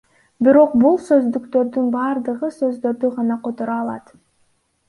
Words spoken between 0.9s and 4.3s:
сөздүктөрдүн баардыгы сөздөрдү гана которо алат.